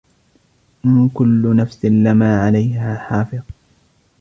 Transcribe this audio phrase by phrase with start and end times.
[0.85, 3.39] إن كل نفس لما عليها حافظ